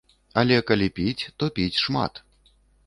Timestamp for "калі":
0.71-0.87